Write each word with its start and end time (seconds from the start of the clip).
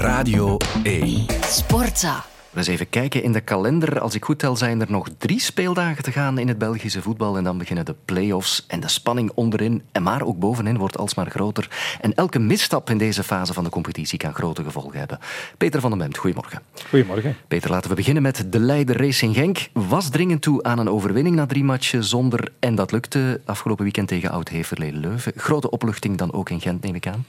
Radio 0.00 0.56
1. 0.82 1.26
Sportza. 1.40 2.24
We 2.50 2.58
eens 2.58 2.66
even 2.66 2.88
kijken 2.88 3.22
in 3.22 3.32
de 3.32 3.40
kalender. 3.40 4.00
Als 4.00 4.14
ik 4.14 4.24
goed 4.24 4.38
tel, 4.38 4.56
zijn 4.56 4.80
er 4.80 4.90
nog 4.90 5.08
drie 5.18 5.40
speeldagen 5.40 6.02
te 6.02 6.12
gaan 6.12 6.38
in 6.38 6.48
het 6.48 6.58
Belgische 6.58 7.02
voetbal. 7.02 7.36
En 7.36 7.44
dan 7.44 7.58
beginnen 7.58 7.84
de 7.84 7.94
play-offs. 8.04 8.64
En 8.68 8.80
de 8.80 8.88
spanning 8.88 9.30
onderin, 9.34 9.82
en 9.92 10.02
maar 10.02 10.22
ook 10.22 10.38
bovenin, 10.38 10.78
wordt 10.78 10.98
alsmaar 10.98 11.30
groter. 11.30 11.68
En 12.00 12.14
elke 12.14 12.38
misstap 12.38 12.90
in 12.90 12.98
deze 12.98 13.22
fase 13.22 13.52
van 13.52 13.64
de 13.64 13.70
competitie 13.70 14.18
kan 14.18 14.34
grote 14.34 14.62
gevolgen 14.62 14.98
hebben. 14.98 15.18
Peter 15.56 15.80
van 15.80 15.90
den 15.90 15.98
Bemt, 15.98 16.16
goedemorgen. 16.16 16.62
Goedemorgen. 16.88 17.36
Peter, 17.48 17.70
laten 17.70 17.90
we 17.90 17.96
beginnen 17.96 18.22
met 18.22 18.44
de 18.50 18.60
leider 18.60 18.96
Racing 18.96 19.34
Genk. 19.34 19.68
Was 19.72 20.08
dringend 20.08 20.42
toe 20.42 20.62
aan 20.62 20.78
een 20.78 20.90
overwinning 20.90 21.36
na 21.36 21.46
drie 21.46 21.64
matchen 21.64 22.04
zonder. 22.04 22.52
En 22.58 22.74
dat 22.74 22.92
lukte 22.92 23.40
afgelopen 23.44 23.84
weekend 23.84 24.08
tegen 24.08 24.30
Oud-Heverlee 24.30 24.92
Leuven. 24.92 25.32
Grote 25.36 25.70
opluchting 25.70 26.16
dan 26.16 26.32
ook 26.32 26.50
in 26.50 26.60
Gent, 26.60 26.82
neem 26.82 26.94
ik 26.94 27.06
aan. 27.06 27.24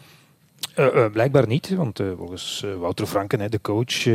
Uh, 0.76 0.86
uh, 0.96 1.06
blijkbaar 1.12 1.48
niet, 1.48 1.76
want 1.76 2.00
uh, 2.00 2.08
volgens 2.18 2.66
Wouter 2.80 3.06
Franken, 3.06 3.52
de 3.52 3.62
coach, 3.62 4.06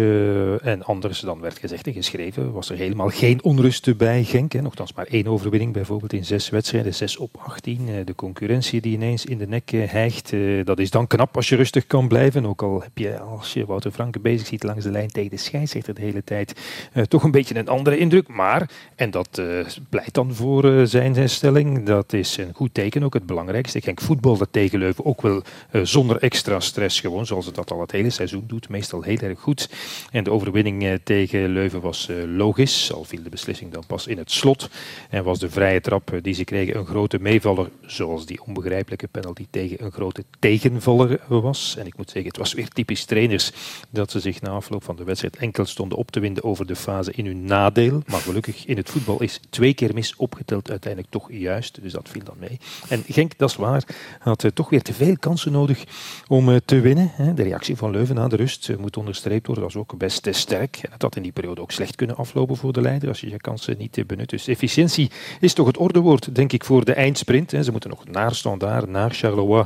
en 0.62 0.82
anders 0.82 1.20
dan 1.20 1.40
werd 1.40 1.58
gezegd 1.58 1.86
en 1.86 1.92
geschreven, 1.92 2.52
was 2.52 2.70
er 2.70 2.76
helemaal 2.76 3.08
geen 3.08 3.42
onrust 3.42 3.96
bij 3.96 4.24
Genk. 4.24 4.52
Hè. 4.52 4.60
Nogthans 4.60 4.92
maar 4.92 5.06
één 5.06 5.26
overwinning 5.26 5.72
bijvoorbeeld 5.72 6.12
in 6.12 6.24
zes 6.24 6.48
wedstrijden, 6.48 6.94
6 6.94 7.16
op 7.16 7.36
18. 7.38 8.04
de 8.04 8.14
concurrentie 8.14 8.80
die 8.80 8.92
ineens 8.92 9.24
in 9.24 9.38
de 9.38 9.46
nek 9.46 9.70
hijgt, 9.70 10.32
dat 10.64 10.78
is 10.78 10.90
dan 10.90 11.06
knap 11.06 11.36
als 11.36 11.48
je 11.48 11.56
rustig 11.56 11.86
kan 11.86 12.08
blijven. 12.08 12.46
Ook 12.46 12.62
al 12.62 12.82
heb 12.82 12.98
je, 12.98 13.18
als 13.18 13.52
je 13.52 13.66
Wouter 13.66 13.90
Franken 13.90 14.22
bezig 14.22 14.46
ziet 14.46 14.62
langs 14.62 14.84
de 14.84 14.90
lijn 14.90 15.08
tegen 15.08 15.30
de 15.30 15.36
scheidsrechter 15.36 15.94
de 15.94 16.02
hele 16.02 16.24
tijd, 16.24 16.60
toch 17.08 17.22
een 17.22 17.30
beetje 17.30 17.58
een 17.58 17.68
andere 17.68 17.98
indruk. 17.98 18.28
Maar, 18.28 18.70
en 18.94 19.10
dat 19.10 19.42
pleit 19.88 20.14
dan 20.14 20.34
voor 20.34 20.86
zijn 20.86 21.28
stelling, 21.28 21.86
dat 21.86 22.12
is 22.12 22.36
een 22.36 22.54
goed 22.54 22.74
teken 22.74 23.02
ook 23.02 23.14
het 23.14 23.26
belangrijkste. 23.26 23.80
Genk 23.80 24.00
voetbalde 24.00 24.46
tegen 24.50 24.78
Leuven 24.78 25.04
ook 25.04 25.22
wel 25.22 25.42
zonder 25.82 26.16
extra 26.16 26.45
extra 26.46 26.68
stress 26.68 27.00
gewoon, 27.00 27.26
zoals 27.26 27.46
het 27.46 27.54
dat 27.54 27.70
al 27.70 27.80
het 27.80 27.90
hele 27.90 28.10
seizoen 28.10 28.44
doet. 28.46 28.68
Meestal 28.68 29.02
heel 29.02 29.18
erg 29.18 29.40
goed. 29.40 29.70
En 30.10 30.24
de 30.24 30.30
overwinning 30.30 30.84
eh, 30.84 30.94
tegen 31.04 31.48
Leuven 31.48 31.80
was 31.80 32.08
eh, 32.08 32.16
logisch, 32.26 32.92
al 32.92 33.04
viel 33.04 33.22
de 33.22 33.28
beslissing 33.28 33.72
dan 33.72 33.86
pas 33.86 34.06
in 34.06 34.18
het 34.18 34.30
slot. 34.30 34.70
En 35.10 35.24
was 35.24 35.38
de 35.38 35.50
vrije 35.50 35.80
trap 35.80 36.12
eh, 36.12 36.22
die 36.22 36.34
ze 36.34 36.44
kregen 36.44 36.76
een 36.76 36.86
grote 36.86 37.18
meevaller, 37.20 37.70
zoals 37.86 38.26
die 38.26 38.42
onbegrijpelijke 38.42 39.08
penalty 39.08 39.46
tegen 39.50 39.84
een 39.84 39.92
grote 39.92 40.24
tegenvaller 40.38 41.20
was. 41.28 41.76
En 41.78 41.86
ik 41.86 41.96
moet 41.96 42.10
zeggen, 42.10 42.30
het 42.30 42.40
was 42.40 42.52
weer 42.52 42.68
typisch 42.68 43.04
trainers 43.04 43.52
dat 43.90 44.10
ze 44.10 44.20
zich 44.20 44.40
na 44.40 44.50
afloop 44.50 44.84
van 44.84 44.96
de 44.96 45.04
wedstrijd 45.04 45.36
enkel 45.36 45.64
stonden 45.64 45.98
op 45.98 46.10
te 46.10 46.20
winden 46.20 46.44
over 46.44 46.66
de 46.66 46.76
fase 46.76 47.12
in 47.12 47.26
hun 47.26 47.44
nadeel. 47.44 48.02
Maar 48.06 48.20
gelukkig 48.20 48.66
in 48.66 48.76
het 48.76 48.90
voetbal 48.90 49.22
is 49.22 49.40
twee 49.50 49.74
keer 49.74 49.94
mis 49.94 50.16
opgeteld 50.16 50.70
uiteindelijk 50.70 51.12
toch 51.12 51.32
juist. 51.32 51.82
Dus 51.82 51.92
dat 51.92 52.08
viel 52.08 52.24
dan 52.24 52.36
mee. 52.38 52.58
En 52.88 53.04
Genk, 53.08 53.38
dat 53.38 53.50
is 53.50 53.56
waar, 53.56 53.84
had 54.18 54.44
toch 54.54 54.70
weer 54.70 54.82
te 54.82 54.92
veel 54.92 55.16
kansen 55.18 55.52
nodig 55.52 55.84
om 56.26 56.35
eh, 56.36 56.56
te 56.64 56.80
winnen. 56.80 57.10
De 57.34 57.42
reactie 57.42 57.76
van 57.76 57.90
Leuven 57.90 58.14
na 58.14 58.28
de 58.28 58.36
rust 58.36 58.68
eh, 58.68 58.76
moet 58.76 58.96
onderstreept 58.96 59.46
worden. 59.46 59.64
Dat 59.64 59.72
was 59.72 59.82
ook 59.82 59.98
best 59.98 60.28
sterk. 60.30 60.78
Het 60.90 61.02
had 61.02 61.16
in 61.16 61.22
die 61.22 61.32
periode 61.32 61.60
ook 61.60 61.70
slecht 61.70 61.96
kunnen 61.96 62.16
aflopen 62.16 62.56
voor 62.56 62.72
de 62.72 62.80
leider 62.80 63.08
als 63.08 63.20
je 63.20 63.30
je 63.30 63.36
kansen 63.36 63.74
niet 63.78 64.06
benut. 64.06 64.30
Dus 64.30 64.48
efficiëntie 64.48 65.10
is 65.40 65.52
toch 65.52 65.66
het 65.66 65.76
ordewoord, 65.76 66.34
denk 66.34 66.52
ik, 66.52 66.64
voor 66.64 66.84
de 66.84 66.92
eindsprint. 66.92 67.50
Ze 67.50 67.70
moeten 67.70 67.90
nog 67.90 68.08
naar 68.08 68.34
Standaard, 68.34 68.88
naar 68.88 69.10
Charleroi 69.10 69.64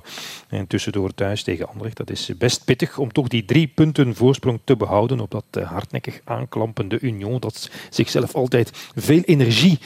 en 0.49 0.67
tussendoor 0.67 1.15
thuis 1.15 1.43
tegen 1.43 1.69
Anderlecht. 1.69 1.97
Dat 1.97 2.11
is 2.11 2.31
best 2.39 2.65
pittig 2.65 2.99
om 2.99 3.13
toch 3.13 3.29
die 3.29 3.45
drie 3.45 3.67
punten 3.67 4.15
voorsprong 4.15 4.61
te 4.65 4.77
behouden 4.77 5.21
op 5.21 5.31
dat 5.31 5.45
eh, 5.51 5.71
hardnekkig 5.71 6.21
aanklampende 6.25 6.99
Union 7.01 7.41
dat 7.41 7.71
zichzelf 7.91 8.35
altijd 8.35 8.71
veel 8.95 9.23
energie 9.25 9.79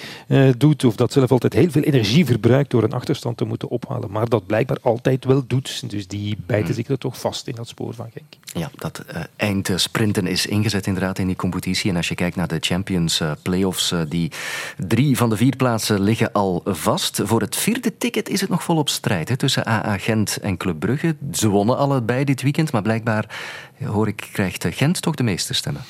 doet 0.59 0.85
of 0.85 0.97
dat 0.97 1.13
zelf 1.13 1.33
altijd 1.33 1.53
heel 1.53 1.71
veel 1.71 1.83
energie 1.83 2.27
verbruikt 2.27 2.71
door 2.71 2.83
een 2.83 2.93
achterstand 2.93 3.37
te 3.37 3.45
moeten 3.45 3.69
ophalen. 3.69 4.11
Maar 4.11 4.29
dat 4.29 4.47
blijkbaar 4.47 4.79
altijd 4.83 5.25
wel 5.25 5.45
doet. 5.47 5.91
Dus 5.91 6.07
die 6.07 6.37
bijten 6.47 6.74
zit 6.75 6.89
er 6.89 6.99
toch 6.99 7.21
vast 7.21 7.47
in 7.47 7.55
dat 7.55 7.69
spoor 7.69 7.95
van 7.95 8.11
Genk. 8.13 8.35
Ja, 8.45 8.71
dat 8.77 9.05
uh, 9.15 9.23
eindsprinten 9.37 10.27
is 10.27 10.47
ingezet 10.47 10.87
inderdaad 10.87 11.19
in 11.19 11.27
die 11.27 11.37
competitie. 11.37 11.91
En 11.91 11.97
als 11.97 12.09
je 12.09 12.15
kijkt 12.15 12.37
naar 12.37 12.49
de 12.49 12.57
Champions 12.61 13.21
uh, 13.21 13.33
Playoffs, 13.43 13.93
uh, 13.93 14.01
die 14.09 14.33
drie 14.77 15.17
van 15.17 15.31
de 15.31 15.37
vier 15.37 15.57
plaatsen 15.57 16.01
liggen 16.01 16.33
al 16.33 16.63
vast. 16.65 17.21
Voor 17.25 17.41
het 17.41 17.57
vierde 17.57 17.99
ticket 17.99 18.29
is 18.29 18.41
het 18.41 18.51
nog 18.51 18.63
volop 18.63 18.89
strijd 18.89 19.29
hè, 19.29 19.37
tussen 19.37 19.67
AA 19.67 19.99
Gent 19.99 20.37
en 20.37 20.57
Club 20.57 20.79
Brugge. 20.79 21.17
Ze 21.33 21.49
wonnen 21.49 21.77
allebei 21.77 22.25
dit 22.25 22.43
weekend, 22.43 22.73
maar 22.73 22.83
blijkbaar, 22.83 23.39
hoor 23.85 24.09
ik, 24.09 24.29
krijgt 24.33 24.67
Gent 24.71 25.03
toch 25.03 25.15
de 25.15 25.23
meeste 25.23 25.55
stemmen. 25.55 25.83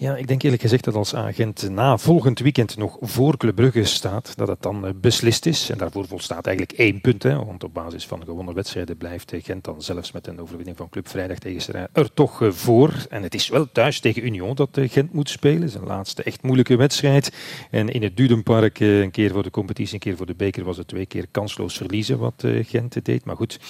Ja, 0.00 0.16
ik 0.16 0.28
denk 0.28 0.42
eerlijk 0.42 0.62
gezegd 0.62 0.84
dat 0.84 0.94
als 0.94 1.14
agent 1.14 1.70
na 1.70 1.98
volgend 1.98 2.38
weekend 2.38 2.76
nog 2.76 2.96
voor 3.00 3.36
Club 3.36 3.54
Brugge 3.54 3.84
staat, 3.84 4.36
dat 4.36 4.48
het 4.48 4.62
dan 4.62 4.86
eh, 4.86 4.92
beslist 5.00 5.46
is. 5.46 5.70
En 5.70 5.78
daarvoor 5.78 6.06
volstaat 6.06 6.46
eigenlijk 6.46 6.78
één 6.78 7.00
punt. 7.00 7.22
Hè, 7.22 7.44
want 7.44 7.64
op 7.64 7.74
basis 7.74 8.06
van 8.06 8.24
gewonnen 8.24 8.54
wedstrijden 8.54 8.96
blijft 8.96 9.32
Gent 9.36 9.64
dan 9.64 9.82
zelfs 9.82 10.12
met 10.12 10.26
een 10.26 10.40
overwinning 10.40 10.76
van 10.76 10.88
Club 10.88 11.08
Vrijdag 11.08 11.38
tegen 11.38 11.88
er 11.92 12.12
toch 12.14 12.42
eh, 12.42 12.50
voor. 12.50 13.06
En 13.08 13.22
het 13.22 13.34
is 13.34 13.48
wel 13.48 13.72
thuis 13.72 14.00
tegen 14.00 14.24
Union 14.24 14.54
dat 14.54 14.76
eh, 14.76 14.90
Gent 14.90 15.12
moet 15.12 15.30
spelen. 15.30 15.68
Zijn 15.68 15.84
laatste 15.84 16.22
echt 16.22 16.42
moeilijke 16.42 16.76
wedstrijd. 16.76 17.32
En 17.70 17.88
in 17.88 18.02
het 18.02 18.16
Dudenpark, 18.16 18.80
een 18.80 19.10
keer 19.10 19.30
voor 19.30 19.42
de 19.42 19.50
competitie, 19.50 19.94
een 19.94 20.00
keer 20.00 20.16
voor 20.16 20.26
de 20.26 20.34
beker, 20.34 20.64
was 20.64 20.76
het 20.76 20.88
twee 20.88 21.06
keer 21.06 21.26
kansloos 21.30 21.76
verliezen 21.76 22.18
wat 22.18 22.44
Gent 22.62 23.04
deed. 23.04 23.24
Maar 23.24 23.36
goed, 23.36 23.60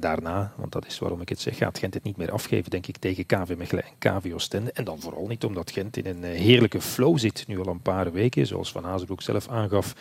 daarna, 0.00 0.52
want 0.56 0.72
dat 0.72 0.86
is 0.86 0.98
waarom 0.98 1.20
ik 1.20 1.28
het 1.28 1.40
zeg, 1.40 1.56
gaat 1.56 1.78
Gent 1.78 1.94
het 1.94 2.04
niet 2.04 2.16
meer 2.16 2.32
afgeven, 2.32 2.70
denk 2.70 2.86
ik, 2.86 2.96
tegen 2.96 3.26
KV 3.26 3.54
Mechelen 3.56 3.84
en 3.84 4.20
KV 4.20 4.32
Oostende. 4.34 4.72
En 4.72 4.84
dan 4.84 5.00
voor 5.00 5.11
Vooral 5.12 5.30
niet 5.30 5.44
omdat 5.44 5.70
Gent 5.70 5.96
in 5.96 6.06
een 6.06 6.24
eh, 6.24 6.40
heerlijke 6.40 6.80
flow 6.80 7.18
zit, 7.18 7.44
nu 7.46 7.58
al 7.58 7.66
een 7.66 7.80
paar 7.80 8.12
weken. 8.12 8.46
Zoals 8.46 8.72
Van 8.72 8.84
Hazenbroek 8.84 9.22
zelf 9.22 9.48
aangaf. 9.48 9.94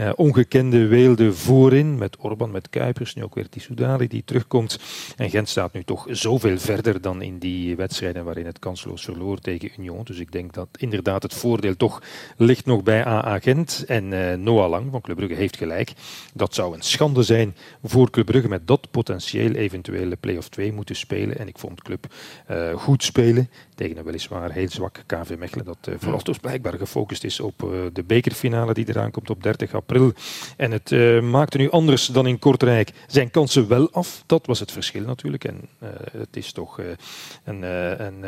Uh, 0.00 0.10
ongekende 0.16 0.86
weelde 0.86 1.32
voorin, 1.32 1.98
met 1.98 2.16
Orban, 2.16 2.50
met 2.50 2.70
Kuipers. 2.70 3.14
Nu 3.14 3.22
ook 3.22 3.34
weer 3.34 3.48
Tissoudali 3.48 4.08
die 4.08 4.24
terugkomt. 4.24 4.78
En 5.16 5.30
Gent 5.30 5.48
staat 5.48 5.72
nu 5.72 5.84
toch 5.84 6.06
zoveel 6.10 6.58
verder 6.58 7.00
dan 7.00 7.22
in 7.22 7.38
die 7.38 7.76
wedstrijden 7.76 8.24
waarin 8.24 8.46
het 8.46 8.58
kansloos 8.58 9.04
verloor 9.04 9.38
tegen 9.38 9.70
Union. 9.78 10.04
Dus 10.04 10.18
ik 10.18 10.32
denk 10.32 10.52
dat 10.52 10.68
inderdaad 10.76 11.22
het 11.22 11.34
voordeel 11.34 11.76
toch 11.76 12.02
ligt 12.36 12.66
nog 12.66 12.82
bij 12.82 13.04
AA 13.04 13.38
Gent. 13.38 13.84
En 13.86 14.12
uh, 14.12 14.34
Noah 14.34 14.70
Lang 14.70 14.90
van 14.90 15.00
Club 15.00 15.16
Brugge 15.16 15.34
heeft 15.34 15.56
gelijk. 15.56 15.92
Dat 16.34 16.54
zou 16.54 16.74
een 16.74 16.82
schande 16.82 17.22
zijn 17.22 17.56
voor 17.82 18.10
Club 18.10 18.26
Brugge 18.26 18.48
met 18.48 18.66
dat 18.66 18.90
potentieel 18.90 19.52
eventuele 19.52 20.16
play-off 20.16 20.48
2 20.48 20.72
moeten 20.72 20.96
spelen. 20.96 21.38
En 21.38 21.48
ik 21.48 21.58
vond 21.58 21.82
Club 21.82 22.06
uh, 22.50 22.76
goed 22.76 23.02
spelen 23.04 23.48
tegen 23.74 23.96
een 23.96 24.04
weliswaar 24.04 24.51
heel 24.52 24.70
zwak 24.70 25.02
KV 25.06 25.34
Mechelen. 25.38 25.64
Dat 25.64 25.86
uh, 25.88 25.94
vooral 25.98 26.22
dus 26.22 26.38
blijkbaar 26.38 26.72
gefocust 26.72 27.24
is 27.24 27.40
op 27.40 27.62
uh, 27.62 27.70
de 27.92 28.02
bekerfinale 28.02 28.74
die 28.74 28.88
eraan 28.88 29.10
komt 29.10 29.30
op 29.30 29.42
30 29.42 29.74
april. 29.74 30.12
En 30.56 30.70
het 30.70 30.90
uh, 30.90 31.20
maakte 31.20 31.58
nu 31.58 31.70
anders 31.70 32.06
dan 32.06 32.26
in 32.26 32.38
Kortrijk 32.38 32.92
zijn 33.06 33.30
kansen 33.30 33.68
wel 33.68 33.90
af. 33.90 34.22
Dat 34.26 34.46
was 34.46 34.60
het 34.60 34.72
verschil 34.72 35.02
natuurlijk. 35.04 35.44
En 35.44 35.68
het 36.12 36.36
is 36.36 36.52
toch 36.52 36.80
een, 37.44 37.62
een 37.62 38.24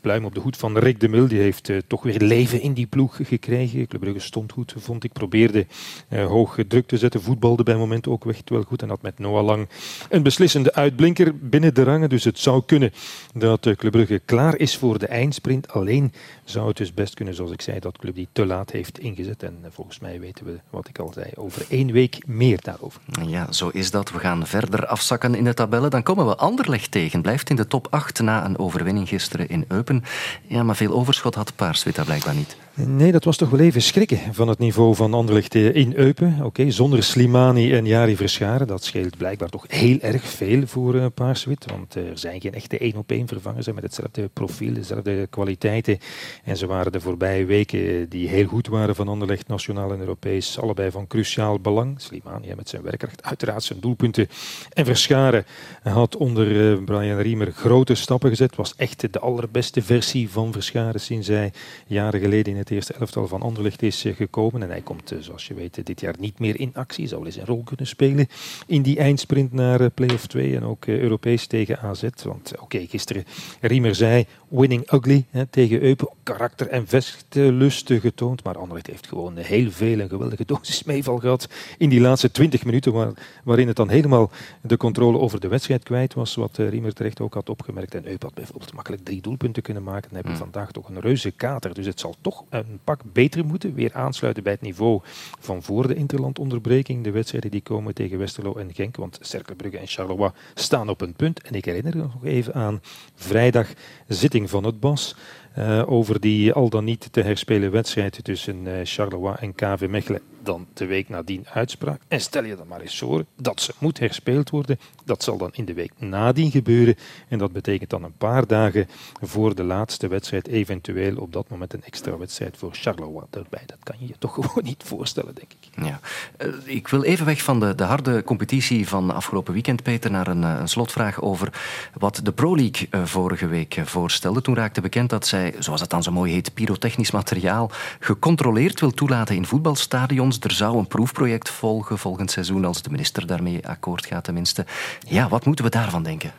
pluim 0.00 0.24
op 0.24 0.34
de 0.34 0.40
hoed 0.40 0.56
van 0.56 0.78
Rick 0.78 1.00
de 1.00 1.08
Mil. 1.08 1.28
Die 1.28 1.40
heeft 1.40 1.70
toch 1.86 2.02
weer 2.02 2.20
leven 2.20 2.60
in 2.60 2.72
die 2.72 2.86
ploeg 2.86 3.18
gekregen. 3.22 3.86
Club 3.86 4.00
Brugge 4.00 4.20
stond 4.20 4.52
goed, 4.52 4.74
vond 4.76 5.04
ik. 5.04 5.12
Probeerde 5.12 5.66
hoog 6.08 6.56
druk 6.68 6.86
te 6.86 6.96
zetten. 6.96 7.22
Voetbalde 7.22 7.62
bij 7.62 7.76
moment 7.76 8.08
ook 8.08 8.26
echt 8.26 8.50
wel 8.50 8.62
goed. 8.62 8.82
En 8.82 8.88
had 8.88 9.02
met 9.02 9.18
Noah 9.18 9.44
Lang 9.44 9.68
een 10.08 10.22
beslissende 10.22 10.74
uitblinker 10.74 11.36
binnen 11.36 11.74
de 11.74 11.82
rangen. 11.82 12.08
Dus 12.08 12.24
het 12.24 12.38
zou 12.38 12.62
kunnen 12.66 12.92
dat 13.34 13.60
Club 13.76 13.92
Brugge 13.92 14.20
klaar 14.24 14.56
is 14.56 14.76
voor 14.76 14.98
de 14.98 15.06
eindsprint. 15.06 15.67
Alleen 15.72 16.12
zou 16.44 16.68
het 16.68 16.76
dus 16.76 16.94
best 16.94 17.14
kunnen, 17.14 17.34
zoals 17.34 17.50
ik 17.50 17.62
zei, 17.62 17.78
dat 17.78 17.98
club 17.98 18.14
die 18.14 18.28
te 18.32 18.46
laat 18.46 18.70
heeft 18.70 18.98
ingezet. 18.98 19.42
En 19.42 19.58
eh, 19.62 19.70
volgens 19.72 19.98
mij 19.98 20.20
weten 20.20 20.44
we, 20.44 20.58
wat 20.70 20.88
ik 20.88 20.98
al 20.98 21.12
zei, 21.12 21.30
over 21.34 21.66
één 21.68 21.92
week 21.92 22.26
meer 22.26 22.58
daarover. 22.60 23.00
Ja, 23.26 23.52
zo 23.52 23.68
is 23.68 23.90
dat. 23.90 24.10
We 24.10 24.18
gaan 24.18 24.46
verder 24.46 24.86
afzakken 24.86 25.34
in 25.34 25.44
de 25.44 25.54
tabellen. 25.54 25.90
Dan 25.90 26.02
komen 26.02 26.26
we 26.26 26.36
Anderlecht 26.36 26.90
tegen. 26.90 27.22
Blijft 27.22 27.50
in 27.50 27.56
de 27.56 27.66
top 27.66 27.86
8 27.90 28.20
na 28.20 28.44
een 28.44 28.58
overwinning 28.58 29.08
gisteren 29.08 29.48
in 29.48 29.64
Eupen. 29.68 30.04
Ja, 30.46 30.62
maar 30.62 30.76
veel 30.76 30.92
overschot 30.92 31.34
had 31.34 31.56
Paarswit 31.56 31.94
daar 31.94 32.04
blijkbaar 32.04 32.34
niet. 32.34 32.56
Nee, 32.86 33.12
dat 33.12 33.24
was 33.24 33.36
toch 33.36 33.50
wel 33.50 33.60
even 33.60 33.82
schrikken 33.82 34.18
van 34.34 34.48
het 34.48 34.58
niveau 34.58 34.94
van 34.94 35.14
Anderlecht 35.14 35.54
in 35.54 35.92
Eupen. 35.96 36.38
Oké, 36.42 36.70
zonder 36.70 37.02
Slimani 37.02 37.74
en 37.74 37.86
Jari 37.86 38.16
Verscharen. 38.16 38.66
Dat 38.66 38.84
scheelt 38.84 39.16
blijkbaar 39.16 39.48
toch 39.48 39.64
heel 39.68 39.98
erg 40.00 40.24
veel 40.24 40.66
voor 40.66 40.94
uh, 40.94 41.06
Paarswit. 41.14 41.64
Want 41.70 41.94
er 41.94 42.18
zijn 42.18 42.40
geen 42.40 42.54
echte 42.54 42.78
één-op-één 42.78 43.28
vervangers 43.28 43.66
met 43.66 43.82
hetzelfde 43.82 44.30
profiel, 44.32 44.72
dezelfde 44.72 45.26
kwaliteiten. 45.26 45.98
En 46.44 46.56
ze 46.56 46.66
waren 46.66 46.92
de 46.92 47.00
voorbije 47.00 47.44
weken 47.44 48.08
die 48.08 48.28
heel 48.28 48.46
goed 48.46 48.66
waren 48.66 48.94
van 48.94 49.08
Anderlecht, 49.08 49.48
nationaal 49.48 49.92
en 49.92 50.00
Europees. 50.00 50.58
Allebei 50.60 50.90
van 50.90 51.06
cruciaal 51.06 51.60
belang. 51.60 52.00
Slimani 52.00 52.54
met 52.56 52.68
zijn 52.68 52.82
werkkracht, 52.82 53.22
uiteraard 53.22 53.62
zijn 53.62 53.80
doelpunten. 53.80 54.28
En 54.72 54.84
Verscharen 54.84 55.44
had 55.82 56.16
onder 56.16 56.78
Brian 56.82 57.18
Riemer 57.18 57.52
grote 57.52 57.94
stappen 57.94 58.28
gezet. 58.28 58.56
Was 58.56 58.74
echt 58.76 59.12
de 59.12 59.18
allerbeste 59.18 59.82
versie 59.82 60.30
van 60.30 60.52
Verscharen 60.52 61.00
sinds 61.00 61.28
hij 61.28 61.52
jaren 61.86 62.20
geleden 62.20 62.52
in 62.52 62.58
het 62.58 62.66
het 62.68 62.76
eerste 62.76 62.94
elftal 62.94 63.28
van 63.28 63.42
Anderlecht 63.42 63.82
is 63.82 64.04
gekomen. 64.16 64.62
En 64.62 64.68
hij 64.68 64.80
komt, 64.80 65.12
zoals 65.20 65.46
je 65.46 65.54
weet, 65.54 65.86
dit 65.86 66.00
jaar 66.00 66.14
niet 66.18 66.38
meer 66.38 66.60
in 66.60 66.70
actie. 66.74 67.06
Zou 67.06 67.20
wel 67.20 67.30
eens 67.30 67.38
een 67.38 67.46
rol 67.46 67.62
kunnen 67.62 67.86
spelen 67.86 68.28
in 68.66 68.82
die 68.82 68.98
eindsprint 68.98 69.52
naar 69.52 69.90
play-off 69.90 70.26
2 70.26 70.56
en 70.56 70.64
ook 70.64 70.86
Europees 70.86 71.46
tegen 71.46 71.80
AZ. 71.80 72.08
Want 72.22 72.52
oké, 72.60 72.86
gisteren 72.86 73.24
Riemer 73.60 73.94
zei 73.94 74.26
winning 74.48 74.92
ugly 74.92 75.24
hè, 75.30 75.46
tegen 75.46 75.82
Eupen. 75.82 76.08
Karakter 76.22 76.68
en 76.68 76.86
vestlust 76.86 77.92
getoond. 77.92 78.44
Maar 78.44 78.58
Anderlecht 78.58 78.86
heeft 78.86 79.06
gewoon 79.06 79.36
heel 79.36 79.70
veel 79.70 80.00
en 80.00 80.08
geweldige 80.08 80.44
dosis 80.44 80.84
meeval 80.84 81.18
gehad 81.18 81.48
in 81.78 81.88
die 81.88 82.00
laatste 82.00 82.30
20 82.30 82.64
minuten. 82.64 82.92
Waar, 82.92 83.12
waarin 83.44 83.66
het 83.66 83.76
dan 83.76 83.88
helemaal 83.88 84.30
de 84.60 84.76
controle 84.76 85.18
over 85.18 85.40
de 85.40 85.48
wedstrijd 85.48 85.82
kwijt 85.82 86.14
was. 86.14 86.34
Wat 86.34 86.56
Riemer 86.56 86.94
terecht 86.94 87.20
ook 87.20 87.34
had 87.34 87.48
opgemerkt. 87.48 87.94
En 87.94 88.06
Eupen 88.06 88.26
had 88.26 88.34
bijvoorbeeld 88.34 88.74
makkelijk 88.74 89.04
drie 89.04 89.20
doelpunten 89.20 89.62
kunnen 89.62 89.82
maken. 89.82 90.08
Dan 90.08 90.16
heb 90.16 90.24
je 90.24 90.30
hmm. 90.30 90.40
vandaag 90.40 90.72
toch 90.72 90.88
een 90.88 91.00
reuze 91.00 91.30
kater. 91.30 91.74
Dus 91.74 91.86
het 91.86 92.00
zal 92.00 92.14
toch 92.20 92.44
een 92.58 92.80
pak 92.84 93.00
beter 93.12 93.44
moeten. 93.44 93.74
Weer 93.74 93.94
aansluiten 93.94 94.42
bij 94.42 94.52
het 94.52 94.60
niveau 94.60 95.00
van 95.40 95.62
voor 95.62 95.88
de 95.88 95.94
interlandonderbreking. 95.94 97.04
De 97.04 97.10
wedstrijden 97.10 97.50
die 97.50 97.60
komen 97.60 97.94
tegen 97.94 98.18
Westerlo 98.18 98.54
en 98.54 98.74
Genk. 98.74 98.96
Want 98.96 99.18
Cerkelbrugge 99.20 99.78
en 99.78 99.86
Charleroi 99.86 100.30
staan 100.54 100.88
op 100.88 101.00
een 101.00 101.14
punt. 101.14 101.42
En 101.42 101.54
ik 101.54 101.64
herinner 101.64 101.96
nog 101.96 102.24
even 102.24 102.54
aan 102.54 102.80
vrijdag 103.14 103.72
zitting 104.06 104.50
van 104.50 104.64
het 104.64 104.80
BOS. 104.80 105.16
Uh, 105.58 105.90
over 105.90 106.20
die 106.20 106.52
al 106.52 106.68
dan 106.68 106.84
niet 106.84 107.08
te 107.10 107.20
herspelen 107.20 107.70
wedstrijd 107.70 108.24
tussen 108.24 108.66
uh, 108.66 108.72
Charleroi 108.82 109.36
en 109.40 109.54
KV 109.54 109.86
Mechelen 109.88 110.20
dan 110.48 110.66
de 110.74 110.86
week 110.86 111.08
nadien 111.08 111.46
uitspraak. 111.52 112.00
En 112.08 112.20
stel 112.20 112.44
je 112.44 112.56
dan 112.56 112.66
maar 112.66 112.80
eens 112.80 112.98
voor 112.98 113.24
dat 113.36 113.60
ze 113.60 113.74
moet 113.78 113.98
herspeeld 113.98 114.50
worden. 114.50 114.78
Dat 115.04 115.22
zal 115.22 115.36
dan 115.36 115.50
in 115.52 115.64
de 115.64 115.74
week 115.74 115.92
nadien 115.98 116.50
gebeuren. 116.50 116.96
En 117.28 117.38
dat 117.38 117.52
betekent 117.52 117.90
dan 117.90 118.04
een 118.04 118.16
paar 118.18 118.46
dagen 118.46 118.88
voor 119.20 119.54
de 119.54 119.62
laatste 119.62 120.08
wedstrijd 120.08 120.48
eventueel 120.48 121.16
op 121.16 121.32
dat 121.32 121.48
moment 121.48 121.72
een 121.72 121.84
extra 121.84 122.18
wedstrijd 122.18 122.56
voor 122.56 122.74
Charleroi 122.74 123.26
erbij. 123.30 123.62
Dat 123.66 123.78
kan 123.82 123.96
je 123.98 124.06
je 124.06 124.14
toch 124.18 124.34
gewoon 124.46 124.64
niet 124.64 124.82
voorstellen, 124.86 125.34
denk 125.34 125.52
ik. 125.52 125.84
Ja. 125.84 126.00
Uh, 126.46 126.54
ik 126.64 126.88
wil 126.88 127.02
even 127.02 127.26
weg 127.26 127.42
van 127.42 127.60
de, 127.60 127.74
de 127.74 127.84
harde 127.84 128.22
competitie 128.24 128.88
van 128.88 129.10
afgelopen 129.10 129.52
weekend, 129.52 129.82
Peter, 129.82 130.10
naar 130.10 130.26
een, 130.26 130.42
een 130.42 130.68
slotvraag 130.68 131.20
over 131.20 131.52
wat 131.94 132.20
de 132.22 132.32
Pro 132.32 132.56
League 132.56 133.06
vorige 133.06 133.46
week 133.46 133.80
voorstelde. 133.84 134.42
Toen 134.42 134.54
raakte 134.54 134.80
bekend 134.80 135.10
dat 135.10 135.26
zij, 135.26 135.37
zoals 135.58 135.80
het 135.80 135.90
dan 135.90 136.02
zo 136.02 136.10
mooi 136.10 136.32
heet, 136.32 136.54
pyrotechnisch 136.54 137.10
materiaal 137.10 137.70
gecontroleerd 138.00 138.80
wil 138.80 138.90
toelaten 138.90 139.36
in 139.36 139.46
voetbalstadions 139.46 140.38
er 140.40 140.52
zou 140.52 140.78
een 140.78 140.86
proefproject 140.86 141.50
volgen 141.50 141.98
volgend 141.98 142.30
seizoen, 142.30 142.64
als 142.64 142.82
de 142.82 142.90
minister 142.90 143.26
daarmee 143.26 143.68
akkoord 143.68 144.06
gaat 144.06 144.24
tenminste. 144.24 144.66
Ja, 145.08 145.28
wat 145.28 145.44
moeten 145.44 145.64
we 145.64 145.70
daarvan 145.70 146.02
denken? 146.02 146.32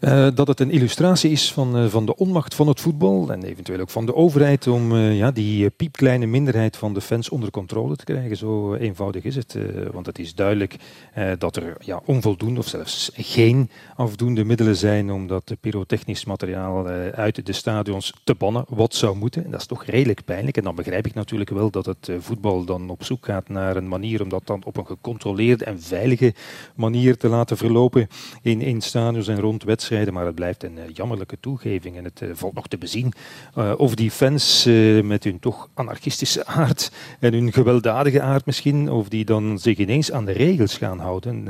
Uh, 0.00 0.26
dat 0.34 0.48
het 0.48 0.60
een 0.60 0.70
illustratie 0.70 1.30
is 1.30 1.52
van, 1.52 1.78
uh, 1.78 1.86
van 1.86 2.06
de 2.06 2.16
onmacht 2.16 2.54
van 2.54 2.68
het 2.68 2.80
voetbal 2.80 3.32
en 3.32 3.42
eventueel 3.42 3.80
ook 3.80 3.90
van 3.90 4.06
de 4.06 4.14
overheid 4.14 4.66
om 4.66 4.92
uh, 4.92 5.18
ja, 5.18 5.30
die 5.30 5.70
piepkleine 5.70 6.26
minderheid 6.26 6.76
van 6.76 6.94
de 6.94 7.00
fans 7.00 7.28
onder 7.28 7.50
controle 7.50 7.96
te 7.96 8.04
krijgen. 8.04 8.36
Zo 8.36 8.74
eenvoudig 8.74 9.24
is 9.24 9.36
het. 9.36 9.58
want 9.92 10.06
het 10.06 10.18
is 10.18 10.34
duidelijk 10.34 10.76
dat 11.38 11.56
er 11.56 11.76
ja, 11.80 12.00
onvoldoende 12.04 12.60
of 12.60 12.68
zelfs 12.68 13.10
geen 13.14 13.70
afdoende 13.96 14.44
middelen 14.44 14.76
zijn 14.76 15.10
om 15.10 15.26
dat 15.26 15.54
pyrotechnisch 15.60 16.24
materiaal 16.24 16.86
uit 17.14 17.46
de 17.46 17.52
stadions 17.52 18.12
te 18.24 18.34
bannen, 18.34 18.64
wat 18.68 18.94
zou 18.94 19.16
moeten. 19.16 19.44
En 19.44 19.50
dat 19.50 19.60
is 19.60 19.66
toch 19.66 19.84
redelijk 19.84 20.24
pijnlijk. 20.24 20.56
En 20.56 20.64
dan 20.64 20.74
begrijp 20.74 21.06
ik 21.06 21.14
natuurlijk 21.14 21.50
wel 21.50 21.70
dat 21.70 21.86
het 21.86 22.10
voetbal 22.18 22.64
dan 22.64 22.90
op 22.90 23.04
zoek 23.04 23.24
gaat 23.24 23.48
naar 23.48 23.76
een 23.76 23.88
manier 23.88 24.22
om 24.22 24.28
dat 24.28 24.46
dan 24.46 24.64
op 24.64 24.76
een 24.76 24.86
gecontroleerde 24.86 25.64
en 25.64 25.80
veilige 25.80 26.34
manier 26.74 27.16
te 27.16 27.28
laten 27.28 27.56
verlopen 27.56 28.08
in, 28.42 28.60
in 28.60 28.80
stadions 28.80 29.28
en 29.28 29.40
rond 29.40 29.62
wedstrijden 29.62 29.86
maar 29.90 30.26
het 30.26 30.34
blijft 30.34 30.62
een 30.62 30.76
uh, 30.76 30.82
jammerlijke 30.92 31.36
toegeving. 31.40 31.96
En 31.96 32.04
het 32.04 32.20
uh, 32.20 32.30
valt 32.32 32.54
nog 32.54 32.66
te 32.66 32.78
bezien 32.78 33.12
uh, 33.58 33.72
of 33.76 33.94
die 33.94 34.10
fans 34.10 34.64
met 35.02 35.24
hun 35.24 35.38
toch 35.38 35.68
anarchistische 35.74 36.46
aard 36.62 36.92
en 37.20 37.32
hun 37.32 37.52
gewelddadige 37.52 38.20
aard 38.20 38.46
misschien, 38.46 38.90
of 38.90 39.08
die 39.08 39.24
dan 39.24 39.58
zich 39.58 39.78
ineens 39.78 40.12
aan 40.12 40.24
de 40.24 40.32
regels 40.32 40.76
gaan 40.76 40.98
houden 40.98 41.48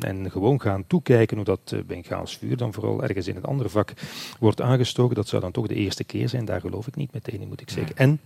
en 0.00 0.30
gewoon 0.30 0.60
gaan 0.60 0.84
toekijken 0.86 1.36
hoe 1.36 1.44
dat 1.44 1.74
Bengaals 1.86 2.36
vuur 2.36 2.56
dan 2.56 2.72
vooral 2.72 3.02
ergens 3.02 3.28
in 3.28 3.36
een 3.36 3.44
ander 3.44 3.70
vak 3.70 3.92
wordt 4.38 4.60
aangestoken. 4.60 5.14
Dat 5.14 5.28
zou 5.28 5.42
dan 5.42 5.52
toch 5.52 5.66
de 5.66 5.74
eerste 5.74 6.04
keer 6.04 6.28
zijn. 6.28 6.44
Daar 6.44 6.60
geloof 6.60 6.86
ik 6.86 6.96
niet 6.96 7.12
meteen 7.12 7.40
in, 7.40 7.48
moet 7.48 7.60
ik 7.60 7.70
zeggen. 7.70 7.96
En 7.96 8.20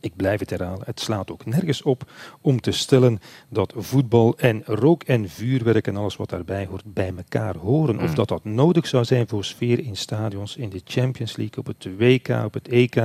ik 0.00 0.16
blijf 0.16 0.40
het 0.40 0.50
herhalen, 0.50 0.82
het 0.84 1.00
slaat 1.00 1.30
ook 1.30 1.46
nergens 1.46 1.82
op 1.82 2.10
om 2.40 2.60
te 2.60 2.70
stellen 2.70 3.20
dat 3.48 3.72
voetbal 3.76 4.38
en 4.38 4.62
rook 4.64 5.02
en 5.02 5.28
vuurwerk 5.28 5.86
en 5.86 5.96
alles 5.96 6.16
wat 6.16 6.30
daarbij 6.30 6.66
hoort 6.66 6.94
bij 6.94 7.12
elkaar 7.16 7.56
horen. 7.56 8.00
Of 8.00 8.08
mm. 8.08 8.14
dat 8.14 8.28
dat 8.28 8.44
nodig 8.44 8.86
zou 8.86 9.04
zijn 9.04 9.28
voor 9.28 9.44
sfeer 9.44 9.78
in 9.78 9.96
stadions, 9.96 10.56
in 10.56 10.68
de 10.68 10.80
Champions 10.84 11.36
League, 11.36 11.58
op 11.58 11.66
het 11.66 11.88
WK, 11.98 12.28
op 12.44 12.54
het 12.54 12.68
EK, 12.68 12.96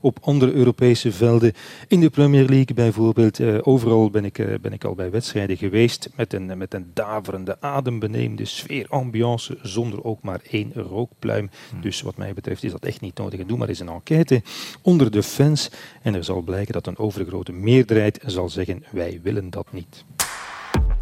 op 0.00 0.18
andere 0.20 0.52
Europese 0.52 1.12
velden, 1.12 1.52
in 1.88 2.00
de 2.00 2.10
Premier 2.10 2.44
League 2.44 2.74
bijvoorbeeld. 2.74 3.38
Uh, 3.38 3.58
overal 3.62 4.10
ben 4.10 4.24
ik, 4.24 4.38
uh, 4.38 4.54
ben 4.60 4.72
ik 4.72 4.84
al 4.84 4.94
bij 4.94 5.10
wedstrijden 5.10 5.56
geweest 5.56 6.10
met 6.16 6.32
een, 6.32 6.58
met 6.58 6.74
een 6.74 6.90
daverende, 6.94 7.60
adembenemende 7.60 8.44
sfeer, 8.44 8.86
ambiance, 8.88 9.58
zonder 9.62 10.04
ook 10.04 10.22
maar 10.22 10.40
één 10.50 10.72
rookpluim. 10.74 11.50
Mm. 11.74 11.80
Dus 11.80 12.02
wat 12.02 12.16
mij 12.16 12.34
betreft 12.34 12.64
is 12.64 12.70
dat 12.70 12.84
echt 12.84 13.00
niet 13.00 13.18
nodig. 13.18 13.40
En 13.40 13.46
doe 13.46 13.58
maar 13.58 13.68
eens 13.68 13.80
een 13.80 13.88
enquête 13.88 14.42
onder 14.82 15.10
de 15.10 15.22
fans 15.22 15.70
en 16.02 16.14
er 16.14 16.24
zal 16.24 16.39
blijken 16.42 16.72
dat 16.72 16.86
een 16.86 16.98
overgrote 16.98 17.52
meerderheid 17.52 18.20
zal 18.26 18.48
zeggen 18.48 18.84
wij 18.90 19.20
willen 19.22 19.50
dat 19.50 19.72
niet. 19.72 20.04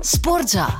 Sportza. 0.00 0.76